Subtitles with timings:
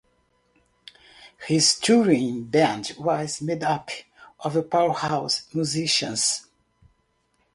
[1.47, 3.91] His touring band was made up
[4.39, 6.47] of power house musicians.